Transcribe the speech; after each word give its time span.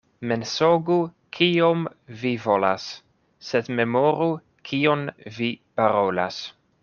Mensogu 0.29 0.95
kiom 1.37 1.83
vi 2.21 2.31
volas, 2.45 2.87
sed 3.49 3.69
memoru 3.81 4.31
kion 4.71 5.09
vi 5.37 5.51
parolas. 5.81 6.45